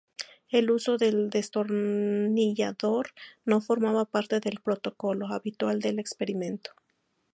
[0.49, 3.09] El uso del destornillador
[3.45, 6.71] no formaba parte del protocolo habitual del experimento.